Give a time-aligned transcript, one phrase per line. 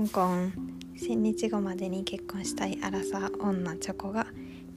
[0.00, 0.52] コンコン
[0.96, 4.26] 千日後までに結婚したいアラサー女チョコが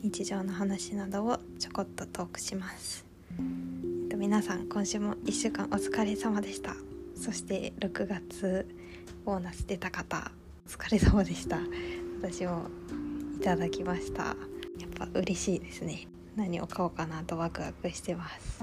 [0.02, 3.06] 日常の話などをちょこっとトークします。
[3.32, 6.76] えっと皆さん今週も1週間お疲れ様でした。
[7.16, 8.68] そして6月
[9.24, 10.30] ボーナス出た方
[10.68, 11.58] お疲れ様でした。
[12.22, 12.68] 私も
[13.38, 14.24] いただきました。
[14.24, 14.36] やっ
[14.98, 16.06] ぱ嬉しいですね。
[16.36, 18.60] 何を買おうかなとワクワクしてます。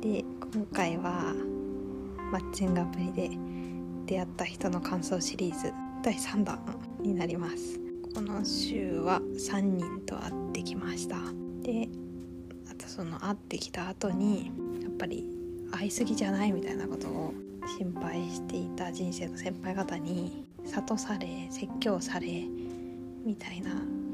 [0.00, 1.34] で今回は
[2.30, 3.30] マッチングアプリで
[4.10, 6.58] 出会った人の感想シリーズ第3弾
[7.00, 7.78] になります。
[8.12, 11.14] この週は3人と会ってきました。
[11.62, 11.88] で
[12.68, 14.50] あとその会ってきた後に
[14.82, 15.28] やっぱり
[15.70, 17.32] 会いすぎじゃないみたいなことを
[17.78, 22.26] 心配していた人生の先輩方に諭され説教され
[23.24, 23.70] みたいな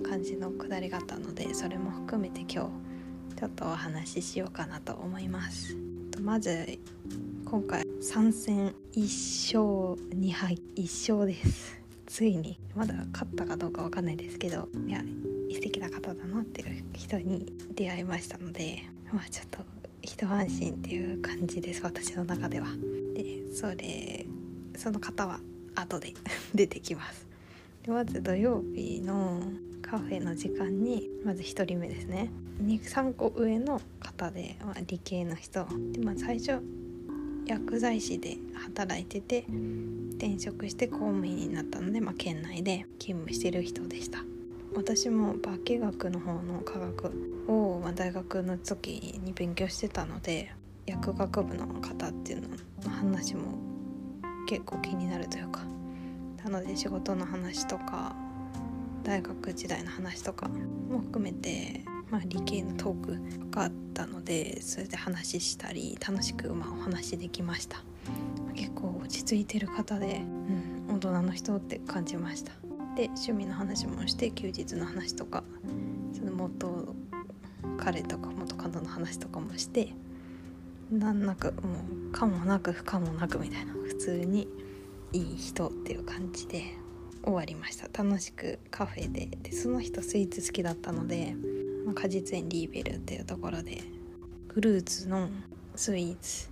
[0.06, 5.74] 感じのくだりがあったのでそれも含めて今日ちょっとお話ししようかなと思います。
[6.20, 6.78] まず
[7.48, 11.80] 今回3戦1勝2敗1勝です。
[12.04, 15.00] ついにまだ勝ったかどうかわかんないですけどいや
[15.52, 19.60] 素敵な方だなっていう人に出会いましたのでまあちょっと
[20.02, 22.66] 一安心っていう感じです私の中では。
[23.14, 24.26] でそれ
[24.76, 25.38] その方は
[25.76, 26.14] 後で
[26.52, 27.28] 出てきます。
[27.84, 29.40] でまず土曜日の
[29.82, 32.28] カフェの時間にまず1人目ですね。
[32.60, 35.64] 23個上の方で、まあ、理系の人。
[35.92, 36.60] で、まあ、最初
[37.46, 39.46] 薬剤師で働いてて
[40.16, 44.24] 転職して公務員になったので、まあ、県内で勤務してる人でした。
[44.74, 50.52] 私も化学の方の科学を、まあ、大学の時に勉強してたので
[50.84, 53.58] 薬学部の方っていうの話も
[54.46, 55.62] 結構気になるというか
[56.44, 58.14] なので仕事の話とか
[59.02, 67.78] 大学時代の話とかも含めて、まあ、理系のトークがあったのでそれで話したり楽しくまあお話できました。
[68.54, 70.22] 結構落ち着いてる方で、
[70.88, 72.52] うん、大人の人って感じました。
[72.96, 75.44] で趣味の話もして休日の話とか
[76.12, 76.94] その元
[77.76, 79.92] 彼とか元カノの話とかもして
[80.90, 84.48] なんなくもう可もなく不可もなくみたいな普通に
[85.12, 86.62] いい人っていう感じで
[87.22, 87.88] 終わりました。
[88.02, 91.34] 楽しくカフェででその人スイーツ好きだったので、
[91.94, 93.82] 果実園リーベルっていうところで
[94.48, 95.28] フルーツの
[95.74, 96.48] スイーツ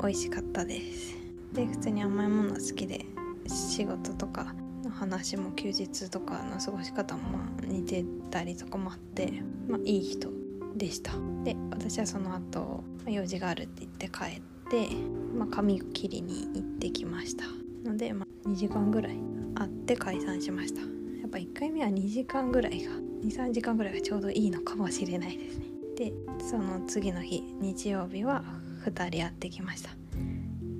[0.00, 1.16] 美味しかったです。
[1.52, 3.04] で普通に甘いもの好きで
[3.46, 4.54] 仕事とか
[4.84, 10.30] の話も休日とかの過ごし方も似てたりとかもあって、まあ、いい人
[10.76, 11.12] でした。
[11.44, 14.40] で私はその後用事があるって言って帰っ
[14.70, 14.94] て、
[15.36, 17.44] まあ、髪切りに行ってきました。
[17.84, 19.18] ので、まあ、2時間ぐらい
[19.54, 20.80] 会って解散しました。
[20.80, 20.86] や
[21.26, 22.92] っぱ1回目は2時間ぐらいが
[23.22, 25.66] 23時間ぐらいがちょうどいいのかもしれないですね。
[25.96, 26.12] で
[26.48, 28.44] その次の日日曜日は
[28.84, 29.90] 2人会ってきました。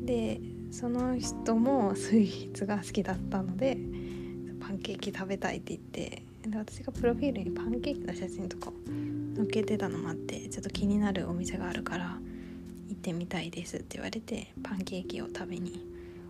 [0.05, 0.41] で
[0.71, 3.79] その人もスイーツが好きだったので
[4.61, 8.73] パンケーキ食べたいって言ってで私がプロフィールにパンケーキの写真とか
[9.37, 12.19] 載っけてたのもあってちょっと気になるお店があるから
[12.89, 15.85] 行ってみたいですって言われてパンケーキを食べに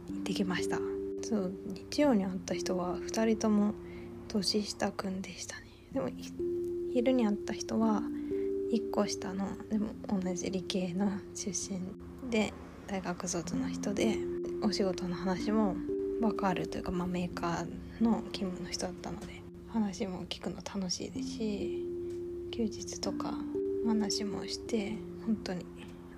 [0.09, 0.79] 行ってきました。
[1.23, 1.53] そう
[1.91, 3.75] 日曜に会った人は2人とも
[4.29, 5.68] 年下くんでしたね。
[5.93, 6.09] でも
[6.93, 8.03] 昼に会った人は
[8.72, 11.81] 1個下のでも同じ理系の出身
[12.31, 12.53] で
[12.87, 14.16] 大学卒の人で
[14.62, 15.76] お仕事の話も
[16.21, 19.26] 分かるというか、まあ、メーカーの勤務の人だったので
[19.69, 21.87] 話も聞くの楽しいですし
[22.50, 23.34] 休日とか
[23.87, 24.94] 話もして
[25.25, 25.65] 本当に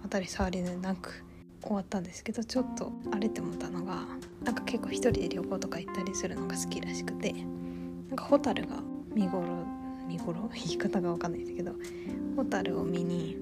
[0.02, 1.24] 当たり障りでなく
[1.62, 4.06] 終わったんですけどちょっと荒れて思ったのが
[4.42, 8.82] なんか結構一人で旅行とか行ったりするのが好きらしくてなんかホタルが
[9.14, 9.46] 見頃
[10.06, 10.50] 見頃？
[10.54, 11.74] 言い方が分かんないですけど
[12.36, 13.36] ホタルを見に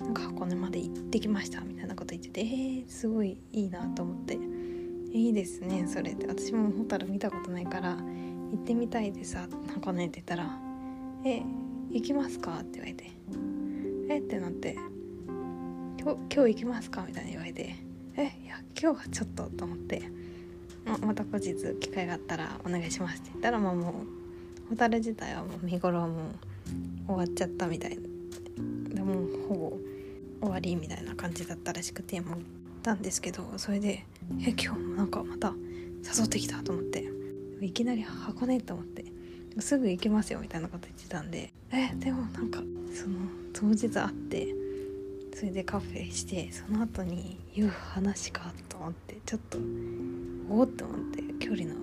[0.00, 4.38] なんか箱根まで行ってきましたみたいなこと言っててえー、すごいいいなと思って
[5.12, 6.26] 「いいですねそれ」って。
[6.26, 10.58] 私もホタル見たことないから行ってみたいでさ箱根って言ったら
[11.24, 11.42] 「え
[11.90, 13.10] 行きますか?」って言われて
[14.08, 14.76] 「えっ?」てなって。
[16.02, 17.74] 今日今日行きますか?」みたいに言われて
[18.16, 20.02] 「えいや今日はちょっと」と思って。
[20.86, 24.19] ままた後日機会があったらお願いしますって言ったらまあもう
[24.70, 26.16] ホタル自体はもう見頃はもう
[27.06, 27.98] 終わっちゃったみたい
[28.88, 29.72] でもうほぼ
[30.40, 32.38] 終わりみたいな感じだったらしくてもう
[32.82, 34.06] たんですけどそれで
[34.40, 35.52] 「え今日もなんかまた
[36.02, 37.20] 誘ってきた」と思って。
[37.64, 39.04] いきなり箱根と思って
[39.58, 42.60] すぐ行きますよみたいなこと言ってたんでえでもなんか
[42.94, 43.18] その
[43.52, 44.54] 当日会って
[45.34, 49.58] それでカフェしてその後に言う話かと思ってちょっと
[50.48, 51.74] おおって思って距離の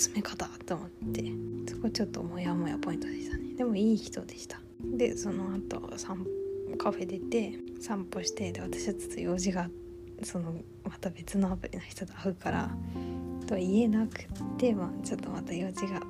[0.00, 1.24] 詰め方と思って
[1.66, 3.54] そこちょっとモヤモヤポイントでしたね。
[3.54, 4.58] でもいい人でした。
[4.82, 6.26] でその後散
[6.78, 9.68] カフェ出て散歩してで私はちょっと用事が
[10.22, 10.54] その
[10.84, 12.70] また別のアプリの人と会うから
[13.46, 14.24] と言えなく
[14.56, 16.00] て、まあ、ちょっとまた用事が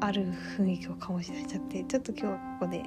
[0.00, 2.84] ある雰囲気を醸し出しちゃってちょっと今日はここで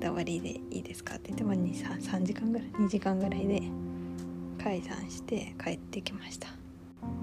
[0.00, 3.62] 終わりでいいですかって言って、まあ、3, 3時間ぐらい2時間ぐらいで
[4.62, 6.48] 解散して帰ってきました。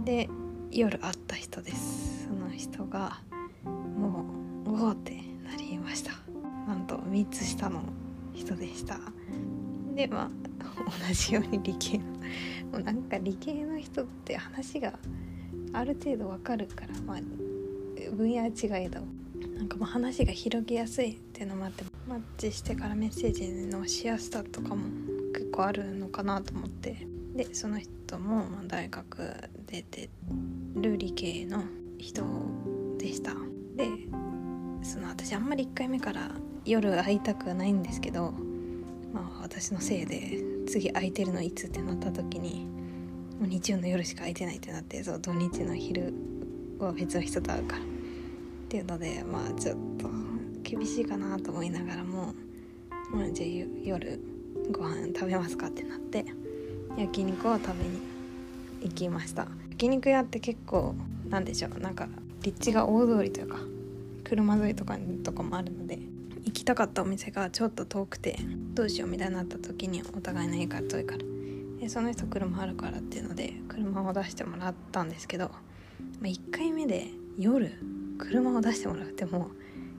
[0.03, 0.29] で
[0.73, 2.27] 夜会った人です。
[2.27, 3.19] その人が
[3.65, 4.25] も
[4.65, 5.11] うおおって
[5.43, 6.13] なりました。
[6.65, 7.83] なんと3つ下の
[8.33, 8.97] 人でした。
[9.93, 10.29] でまあ
[11.07, 14.93] 同じように理系のもうなんか理系の人って話が
[15.73, 17.19] ある程度わかるからまあ
[18.15, 19.01] 分野違いど
[19.57, 24.85] なんかもう話が広げやすいっていうのもあってマッチしてからメッセージのしやすさとかも
[25.33, 27.07] 結構あるのかなと思って。
[27.35, 29.33] でその人も大学
[29.65, 30.09] 出て
[30.75, 31.63] る理系の
[31.97, 32.23] 人
[32.97, 33.33] でした。
[33.75, 33.87] で
[34.83, 36.31] その私あんまり1回目から
[36.65, 38.33] 夜会いたくはないんですけど
[39.13, 42.65] まあ私のせいで次空いてるのいつってなった時に
[43.39, 46.13] もう日曜の夜しか空いてないってなってそう土日の昼
[46.79, 47.81] は別の人と会うから。
[47.81, 47.85] っ
[48.71, 50.09] ていうのでまあちょっと
[50.63, 52.33] 厳しいかなと思いながらも、
[53.11, 54.17] まあ、じゃあ夜
[54.71, 56.25] ご飯食べますかってなって
[56.97, 57.99] 焼肉を食べに
[58.81, 59.49] 行きました。
[59.81, 60.93] 焼肉屋って結構
[61.27, 62.07] なんでしょうなんか
[62.43, 63.57] 立地が大通りというか
[64.23, 65.97] 車沿いとかとかもあるので
[66.45, 68.37] 行きたかったお店がちょっと遠くて
[68.75, 71.23] どうしようみたいになった時にお互いの家から遠いから。
[71.79, 75.55] でその人車あるからっていうので車を出してもらったんですけど、ま
[76.25, 77.07] あ、1回目で
[77.39, 77.73] 夜
[78.19, 79.49] 車を出してもらうっても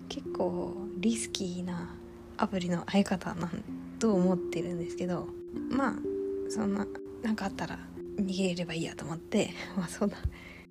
[0.09, 1.91] 結構リスキーな
[2.37, 3.65] アプリの相方なん
[3.99, 5.27] と思ってるんですけど
[5.71, 5.95] まあ
[6.49, 6.87] そんな
[7.25, 7.81] 何かあったら
[8.27, 10.17] 逃げればいいやと思って まあそうだ。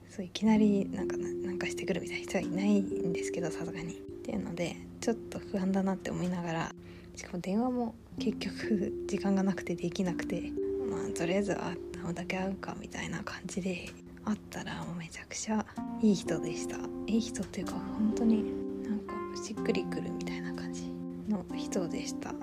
[0.10, 3.94] そういきなりなんかなんかしてくるみたいな人はいないんですけどさすがに。
[4.22, 6.76] っていうのでちょっと不安だなって思いながら
[7.16, 10.52] しかも電話も結局時間がなくてできなくて
[10.88, 11.78] まあとりあえず会
[12.08, 13.90] うだけ会うかみたいな感じで
[14.24, 15.66] 会ったらもうめちゃくちゃ
[16.02, 16.78] いい人でした。
[17.08, 18.44] いい人っていうか本当に
[18.84, 20.84] なんかしっくりくるみたいな感じ
[21.28, 22.34] の人でした。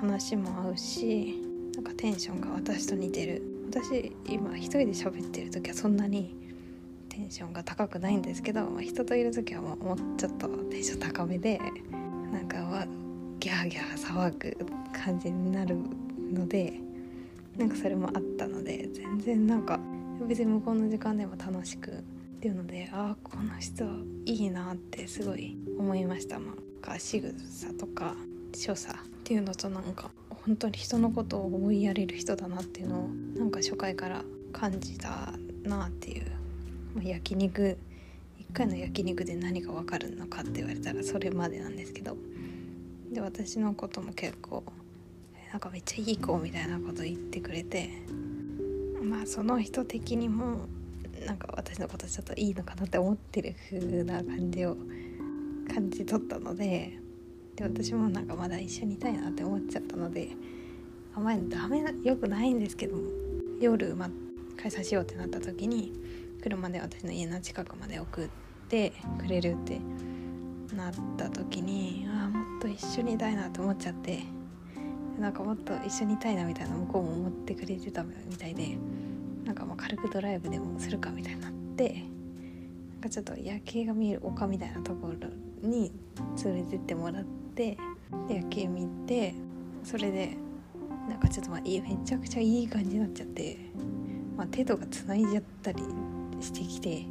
[0.00, 1.42] 話も合うし
[1.74, 3.57] なんかテンションが私と似てる。
[3.68, 6.34] 私今一人で喋ってる時はそんなに
[7.10, 11.60] テンションが高くないんですけど、人といる時はもうちょっとテンション高めで
[12.32, 12.86] なんかは
[13.38, 14.56] ギャーギャー騒ぐ
[14.92, 15.76] 感じになる
[16.32, 16.80] ので
[17.58, 19.78] なんかそれもあったので全然なんか
[20.26, 21.94] 別に向こうの時間でも楽しくっ
[22.40, 23.84] ていうのでああこの人
[24.24, 26.38] いいなってすごい思いました。
[26.38, 26.54] ま
[26.86, 28.14] あ仕草とか
[28.54, 30.10] 所作っていうのとなんか
[30.48, 33.08] 本当に人のことを思いやれる人だなっていうのを
[33.38, 36.26] なんか初回から感じたなっていう、
[36.96, 37.76] ま、焼肉
[38.50, 42.16] 1回の焼肉で何が分かるのかって言われたらそれまでなんですけど。
[43.12, 44.62] で私のことも結構
[45.50, 47.88] なんかめっちゃいい子みたいなこと言ってくれて
[49.02, 50.66] まあその人的にも
[51.26, 54.76] なんか私のことちょっといいのかなって思ってる風な感じを
[55.72, 56.98] 感じ取ったので
[57.58, 60.28] で私もなんかまだ一緒にいたいなって思っちゃったので
[61.16, 63.02] あんまりダメなよくないんですけども
[63.60, 64.08] 夜、ま、
[64.56, 65.92] 解散しようってなった時に
[66.40, 68.28] 車で私の家の近くまで送っ
[68.68, 69.80] てくれるって
[70.76, 74.20] なった時にああもっと一緒にいたいなって思っちゃって
[75.18, 78.78] なんかもっと一緒にいたいなみたいな向こうも思ってくれてたみたいで
[79.44, 82.04] なんかもう軽くドライブでもするかみたいになって
[82.92, 85.90] なんかちょっと夜景が見える丘みたいなところに
[86.44, 87.24] 連れてってもらっ
[87.58, 87.76] て
[88.28, 89.34] で夜景見て
[89.82, 90.36] それで
[91.08, 93.58] なんかちょっとまあめちゃくちゃいい感じになっちゃって、
[94.36, 95.82] まあ、手とかつないじゃったり
[96.40, 97.06] してきてで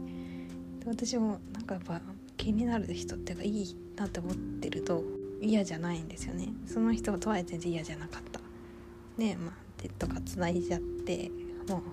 [0.85, 2.01] 私もなんかやっぱ
[2.37, 5.03] 気になる人っていうかいいなって思ってると
[5.41, 6.49] 嫌じゃないんですよね。
[6.65, 8.39] その人とは全然嫌じゃなかった。
[9.17, 11.29] でまあ手とかつないじゃって
[11.67, 11.83] も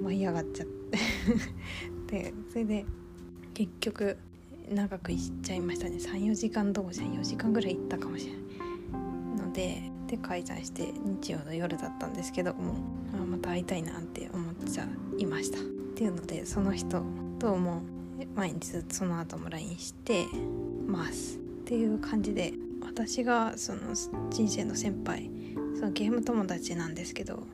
[0.00, 0.98] う舞い上がっちゃって。
[2.24, 2.86] でそれで
[3.54, 4.16] 結局
[4.72, 5.96] 長く行っちゃいましたね。
[5.96, 8.42] 34時間どころじゃ4時間ぐらい行ったかもしれない。
[9.46, 12.74] のでで解散して日曜の夜だったんですけども
[13.14, 14.86] あまた会いたいなって思っちゃ
[15.18, 15.58] いました。
[15.58, 15.62] っ
[15.94, 17.02] ていうのでその人
[17.38, 17.82] とも
[18.34, 20.26] 毎日ずっとその後も LINE して
[20.86, 22.52] ますっていう感じで
[22.82, 23.94] 私がその
[24.30, 25.30] 人生の先輩
[25.76, 27.46] そのゲーム友達なんですけど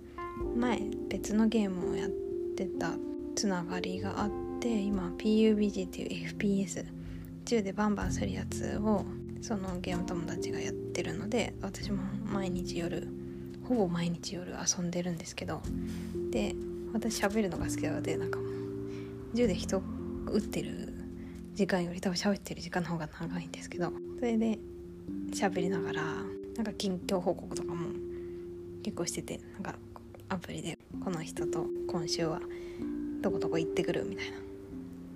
[0.57, 2.09] 前別のゲームをやっ
[2.57, 2.93] てた
[3.35, 6.98] つながりがあって今 PUBG っていう FPS
[7.49, 9.07] 銃でバンバンするやつを
[9.41, 13.09] そのゲーム友達がやってるので私も毎日夜
[13.67, 15.63] ほぼ毎日夜遊んでるんですけど
[16.31, 16.55] で
[16.93, 18.49] 私喋るのが好きなのでなんかもう
[19.33, 19.83] 銃で人
[20.27, 20.93] 撃ってる
[21.55, 24.59] 時間より多分喋ってる時間の方が長いんですけどそれで
[25.33, 27.89] 喋りながらなんか近況報告とかも
[28.83, 29.75] 結構しててなんか
[30.29, 32.41] アプリでこの人と今週は
[33.23, 34.48] どこどこ行ってくるみたいな。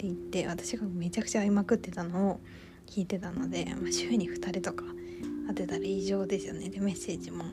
[0.03, 2.41] って言って私がめちゃくちゃ会いまくってたのを
[2.87, 4.85] 聞いてたので、まあ、週に2人とか
[5.47, 6.69] 会ってたら異常ですよね。
[6.69, 7.45] でメッセージも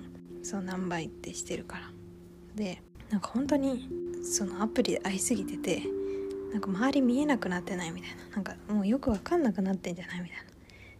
[0.41, 1.91] そう何倍ってしてるから。
[2.56, 3.88] でなんか本当に
[4.24, 5.84] そのアプリで会いすぎてて
[6.51, 8.36] なんか周り見えなくなってないみたいな。
[8.36, 10.38] なんかもうよく分かんなくなってんじゃないみたい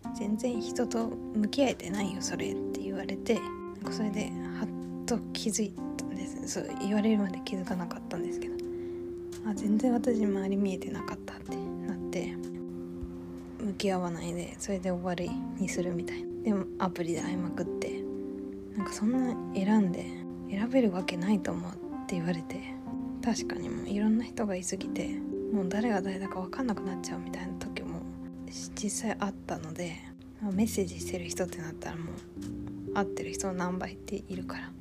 [0.04, 0.16] な。
[0.16, 6.48] 全然人と向き合えてないよそれって言われてなんかそれではっと気づいたんです。
[6.48, 8.59] そう言われるまで気づかなかったんですけど。
[9.46, 12.36] あ全然私周り見えてなかったってなって。
[13.60, 15.30] 向き合わないでそれで終わり
[15.60, 16.44] にするみたいな。
[16.44, 18.02] でもアプリで会いまくって。
[18.76, 20.06] なんかそんな選んで
[20.50, 21.76] 選べるわけないと思うっ
[22.08, 22.80] て言われて。
[23.22, 25.20] 確かにもういろんな人がいすぎて
[25.54, 28.02] もう誰が誰だか分かんなくなっちゃうみたいな時も
[28.48, 29.98] 実際あったので
[30.54, 32.04] メッセージしてる人ってなったらも
[32.92, 34.72] う会ってる人の何倍っているから。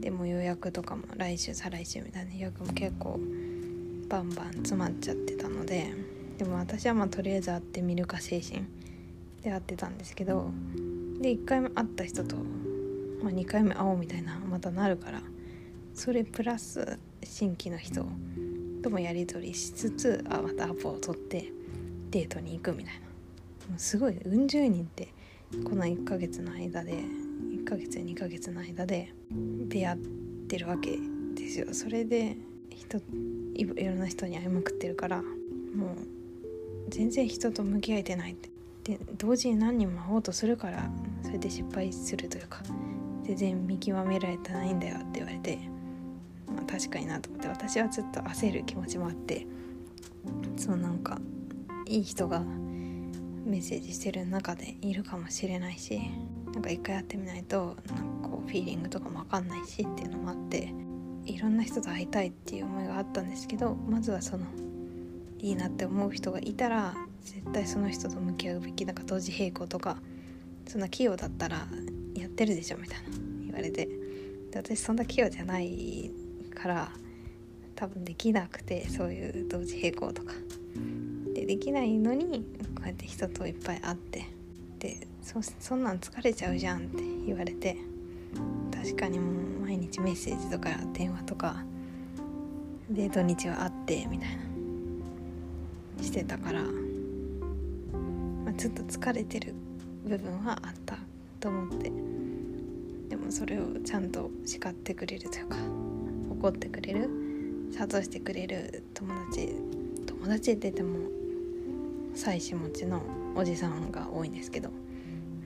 [0.00, 3.20] でも予約とかも来週再来週みたいな予約も結構
[4.10, 5.94] バンバン詰まっちゃってたので
[6.36, 8.64] でも私はまあとりあえず会ってみるか精神
[9.42, 10.50] で会ってたんですけど
[11.20, 12.36] で1回目会った人と、
[13.22, 15.22] まあ、2回目会おうみたいなまたなるから
[15.94, 18.04] それプラス新規の人
[18.82, 21.52] ともやり取りしつつあまたアポを取って
[22.10, 23.00] デートに行くみたいな。
[23.70, 25.14] もうすごいうん十人って
[25.62, 29.12] この1ヶ月の間で1ヶ月2ヶ月の間で
[29.68, 29.98] 出会っ
[30.48, 30.98] てるわけ
[31.36, 31.68] ですよ。
[31.72, 32.36] それで
[32.80, 33.00] 人
[33.54, 35.30] いろんな人に会いまくってるからもう
[36.88, 38.50] 全然人と向き合えてないって。
[38.84, 40.90] で同時に何人も会おうとするから
[41.22, 42.62] それで失敗するというか
[43.24, 45.58] 全然見極められてないんだよって言われて、
[46.48, 49.46] まあ、確かになと思って私はちょっと焦る気持ちもあって
[50.56, 51.18] そうなんか
[51.86, 56.00] いい人がメッセージしてる中でいるかもしれないし
[56.52, 60.72] なんか一回やってみないとなんかこうフィーリングとかも分かんないしっていうのもあって
[61.26, 64.46] いろんな人と会いたいっていう思いがあったんですけどまずはその
[65.38, 69.96] いいなって思う人がいたら絶対その人と向き合うべきなんか同時並行とか
[70.66, 71.66] そんな器用だったら
[72.14, 73.08] やってるでしょみたいな
[73.46, 73.88] 言われて。
[74.50, 76.10] で私そんな器用じゃない
[76.54, 76.90] から
[77.76, 80.32] 多分できなくてそういう同時並行とか。
[81.34, 84.26] でできないのにこうやって人といっぱい会って
[84.80, 87.76] でそそんなん疲れちゃうじゃんって言われて。
[88.82, 91.56] 確かにもう毎日メッセージとか電話とか
[92.88, 94.50] で土日は会ってみたいな。
[96.02, 96.68] してたから、ま
[98.50, 99.54] あ、ちょっと疲れてる
[100.04, 100.96] 部分はあった
[101.38, 101.92] と思って。
[103.10, 105.56] でもそれをちゃんと叱ってくれるというか
[106.30, 107.10] 怒ってくれる
[107.76, 109.48] 諭してくれる友達
[110.06, 111.08] 友達って言っても
[112.14, 113.02] 妻子持ちの
[113.34, 114.70] おじさんが多いんですけど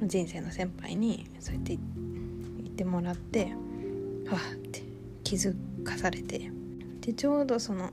[0.03, 2.14] 人生の先輩にそうやって言
[2.75, 3.53] ってもらって
[4.31, 4.83] わって
[5.23, 5.55] 気づ
[5.85, 6.51] かされて
[7.01, 7.91] でちょうどその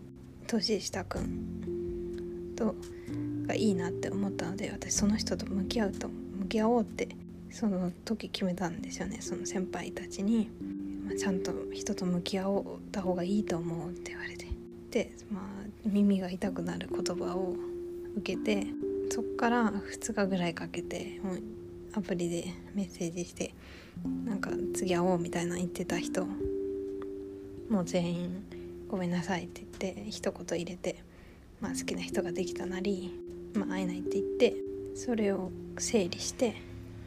[0.48, 2.76] 年下くんと
[3.46, 7.10] がいいなって思ったので私その人と向き合うと向き合おうって
[7.52, 10.50] その時決めたんですよねその先輩たちに、
[11.06, 14.48] まあ、ちゃんと人と向き合おった方がいいと思うって言われて。
[14.92, 15.44] で、まあ、
[15.86, 17.56] 耳が痛くなる言葉を
[18.18, 18.68] 受けて
[19.10, 21.40] そっから2日ぐらいかけてもう
[21.94, 23.54] アプリでメッセージして
[24.26, 26.26] なんか次会おうみたいな言ってた人
[27.70, 28.44] もう全員
[28.88, 31.04] ごめんなさいって言って一言入れて、
[31.60, 33.14] まあ、好きな人ができたなり、
[33.54, 34.56] まあ、会えないって言って
[34.96, 36.56] それを整理して、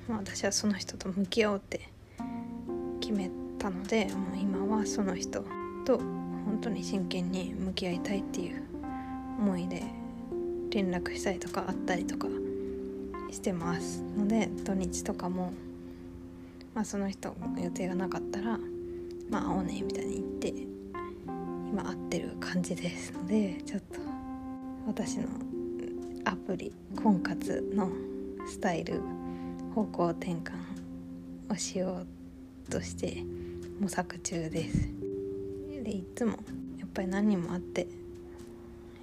[0.09, 1.89] まあ、私はその人と向き合おうって
[3.01, 5.45] 決めたのでもう今はその人
[5.85, 8.63] と本当に真剣に向き合いたいっていう
[9.39, 9.83] 思いで
[10.71, 12.29] 連絡したりとか会ったりとか
[13.35, 15.53] してますので土日とかも、
[16.73, 18.59] まあ、その人予定がなかったら
[19.29, 20.55] 「まあ会おうね」みたいに言って
[21.69, 24.01] 今会ってる感じですのでちょっと
[24.87, 25.25] 私の
[26.25, 26.73] アプリ
[27.03, 27.91] 婚活の
[28.47, 29.01] スタイル
[29.75, 30.53] 方向転換
[31.51, 32.07] をしよ
[32.69, 33.25] うとして
[33.81, 34.89] 模索中です。
[35.83, 36.39] でいつも
[36.79, 37.89] やっぱり何人もあって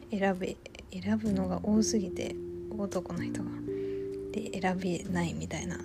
[0.10, 0.56] 選べ
[0.92, 2.36] 選ぶのが多すぎて
[2.72, 3.50] 男の人が
[4.32, 5.78] で選べないみたいな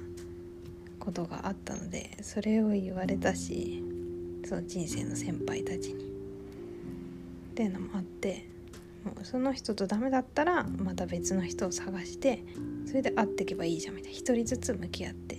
[0.99, 3.83] ことがあったのでそれを言われたし
[4.49, 6.07] その人生の先輩たちに。
[6.07, 6.09] っ
[7.57, 8.47] ていうのもあって
[9.03, 12.45] もうその人とダメだったらまた別の人を探して
[12.87, 14.19] それで会っていけばいいじゃんみたいな。
[14.19, 15.38] 一人ずつ向き合って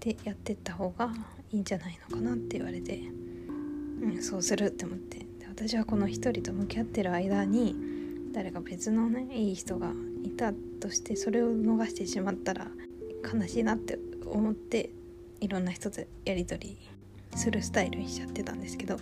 [0.00, 1.12] でやってった方が
[1.52, 2.98] いいんじゃないのかなって言われて、
[4.02, 5.28] うん、そうするって思って。
[5.58, 7.74] 私はこの一人と向き合ってる間に
[8.32, 9.90] 誰か別のねいい人が
[10.24, 12.68] いたとしてそれを逃してしまったら
[13.32, 14.90] 悲しいなって思って
[15.40, 16.78] いろんな人とやり取り
[17.36, 18.98] するスタイルにしちゃってたんですけど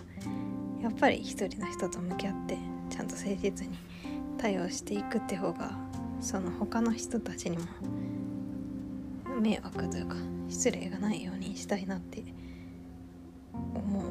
[0.81, 2.57] やっぱり一人の人と向き合って
[2.89, 3.77] ちゃんと誠実に
[4.37, 5.71] 対応していくって方が
[6.21, 7.65] その他の人たちにも
[9.41, 10.15] 迷惑というか
[10.49, 12.23] 失礼がないようにしたいなって
[13.53, 14.03] 思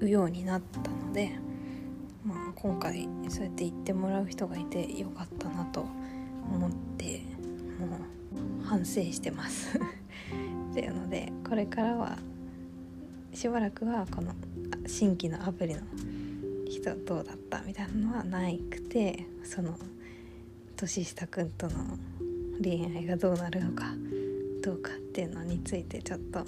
[0.00, 1.32] うようになったので、
[2.24, 5.86] まあ、今回そうやって言ってもらう人がいてよかったなと
[6.56, 7.20] 思って
[7.78, 7.86] も
[8.62, 9.78] う反省してます。
[10.72, 12.18] っていうのでこれからは
[13.32, 14.34] しばらくはこの
[14.86, 15.80] 新規のアプリの
[16.68, 19.78] 人どうだったみたいなのはないくてその
[20.76, 21.72] 年下くんとの
[22.62, 23.94] 恋愛がどうなるのか
[24.62, 26.44] どうかっていうのについてちょっと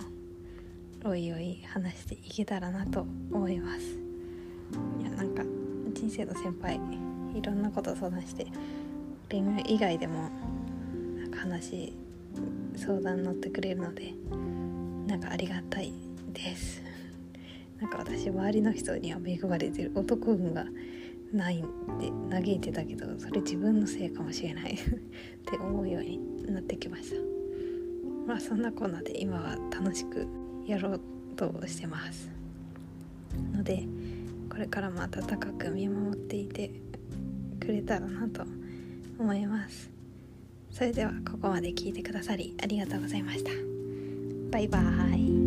[1.05, 4.09] おいおい話していけたらなと思います。
[5.01, 5.43] いやなんか
[5.95, 6.81] 人生の先輩
[7.35, 8.47] いろんなこと相談して
[9.31, 10.31] 恋愛以外でも
[11.19, 11.93] なんか話
[12.77, 14.15] 相談乗ってくれるので
[15.07, 15.93] なんかありがたい
[16.33, 16.83] です。
[17.79, 20.67] なんか私周りの人には恵まれてる男運が
[21.33, 21.63] ないっ
[22.01, 27.17] て嘆いてたけどそれ自分のせいかもしれない って思うようになってきました。
[28.27, 30.27] まあそんなこんなで今は楽しく
[30.67, 31.01] やろう
[31.37, 32.31] としてます。
[33.53, 33.87] ので
[34.49, 36.71] これからも温かく見守っていて
[37.61, 38.45] くれたらなと
[39.19, 39.91] 思います。
[40.71, 43.51] それではここまで聞いてくださりありがとうございました。
[44.51, 45.38] バイバーイ。